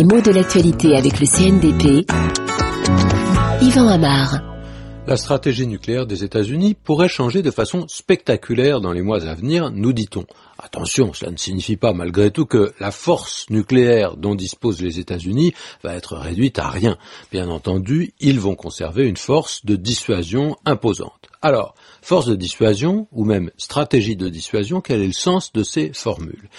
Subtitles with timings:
[0.00, 2.10] Les mots de l'actualité avec le CNDP.
[3.60, 4.00] Yvan.
[5.06, 9.70] La stratégie nucléaire des États-Unis pourrait changer de façon spectaculaire dans les mois à venir,
[9.70, 10.24] nous dit-on.
[10.58, 15.52] Attention, cela ne signifie pas malgré tout que la force nucléaire dont disposent les États-Unis
[15.84, 16.96] va être réduite à rien.
[17.30, 21.29] Bien entendu, ils vont conserver une force de dissuasion imposante.
[21.42, 25.90] Alors, force de dissuasion, ou même stratégie de dissuasion, quel est le sens de ces
[25.94, 26.50] formules?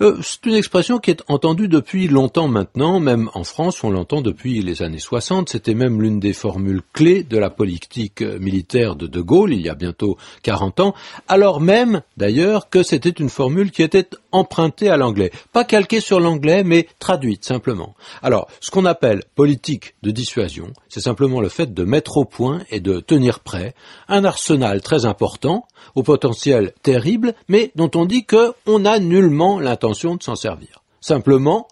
[0.00, 4.22] Euh, c'est une expression qui est entendue depuis longtemps maintenant, même en France, on l'entend
[4.22, 5.48] depuis les années 60.
[5.48, 9.60] C'était même l'une des formules clés de la politique euh, militaire de De Gaulle, il
[9.60, 10.94] y a bientôt 40 ans,
[11.28, 15.30] alors même, d'ailleurs, que c'était une formule qui était empruntée à l'anglais.
[15.52, 17.94] Pas calquée sur l'anglais, mais traduite simplement.
[18.20, 22.62] Alors, ce qu'on appelle politique de dissuasion, c'est simplement le fait de mettre au point
[22.70, 23.74] et de tenir prêt
[24.08, 30.16] un arsenal très important, au potentiel terrible, mais dont on dit qu'on n'a nullement l'intention
[30.16, 30.82] de s'en servir.
[31.00, 31.68] Simplement,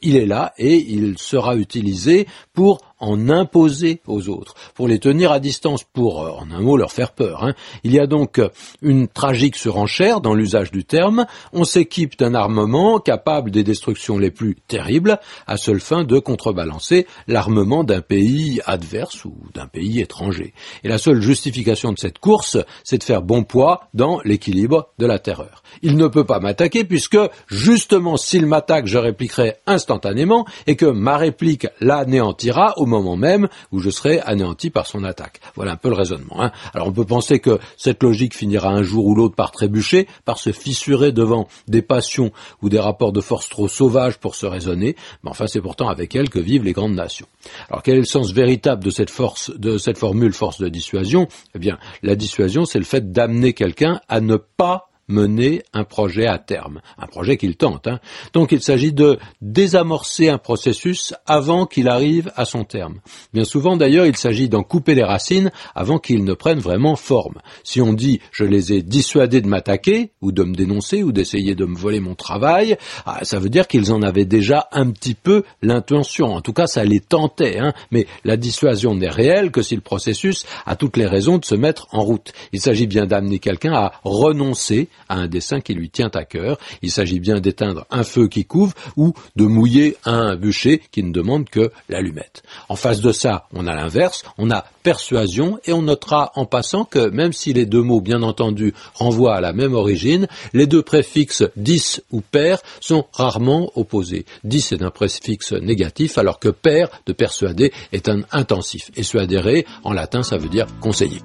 [0.00, 5.32] il est là et il sera utilisé pour en imposer aux autres, pour les tenir
[5.32, 7.44] à distance, pour, euh, en un mot, leur faire peur.
[7.44, 7.54] Hein.
[7.84, 8.48] Il y a donc euh,
[8.82, 11.26] une tragique surenchère dans l'usage du terme.
[11.52, 17.06] On s'équipe d'un armement capable des destructions les plus terribles, à seule fin de contrebalancer
[17.26, 20.52] l'armement d'un pays adverse ou d'un pays étranger.
[20.84, 25.06] Et la seule justification de cette course, c'est de faire bon poids dans l'équilibre de
[25.06, 25.62] la terreur.
[25.82, 31.16] Il ne peut pas m'attaquer puisque, justement, s'il m'attaque, je répliquerai instantanément et que ma
[31.16, 35.40] réplique l'anéantira moment même où je serai anéanti par son attaque.
[35.54, 36.42] Voilà un peu le raisonnement.
[36.42, 36.52] Hein.
[36.74, 40.38] Alors on peut penser que cette logique finira un jour ou l'autre par trébucher, par
[40.38, 44.96] se fissurer devant des passions ou des rapports de force trop sauvages pour se raisonner,
[45.22, 47.26] mais enfin c'est pourtant avec elle que vivent les grandes nations.
[47.68, 51.28] Alors quel est le sens véritable de cette force, de cette formule force de dissuasion?
[51.54, 56.26] Eh bien, la dissuasion, c'est le fait d'amener quelqu'un à ne pas mener un projet
[56.26, 57.86] à terme, un projet qu'il tente.
[57.86, 58.00] Hein.
[58.32, 63.00] Donc il s'agit de désamorcer un processus avant qu'il arrive à son terme.
[63.32, 67.38] Bien souvent d'ailleurs il s'agit d'en couper les racines avant qu'il ne prenne vraiment forme.
[67.64, 71.54] Si on dit je les ai dissuadés de m'attaquer ou de me dénoncer ou d'essayer
[71.54, 75.14] de me voler mon travail, ah, ça veut dire qu'ils en avaient déjà un petit
[75.14, 76.34] peu l'intention.
[76.34, 77.58] En tout cas ça les tentait.
[77.58, 77.72] Hein.
[77.90, 81.54] Mais la dissuasion n'est réelle que si le processus a toutes les raisons de se
[81.54, 82.32] mettre en route.
[82.52, 86.58] Il s'agit bien d'amener quelqu'un à renoncer à un dessin qui lui tient à cœur.
[86.82, 91.12] Il s'agit bien d'éteindre un feu qui couve ou de mouiller un bûcher qui ne
[91.12, 92.42] demande que l'allumette.
[92.68, 96.84] En face de ça, on a l'inverse, on a persuasion et on notera en passant
[96.84, 100.82] que même si les deux mots, bien entendu, renvoient à la même origine, les deux
[100.82, 104.24] préfixes dis ou père sont rarement opposés.
[104.44, 108.90] Dis est un préfixe négatif alors que père de persuader est un intensif.
[108.96, 111.20] Et suadere, en latin, ça veut dire conseiller.